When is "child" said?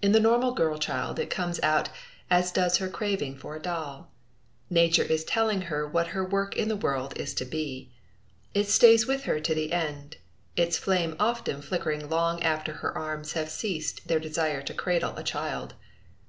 0.78-1.18, 15.24-15.74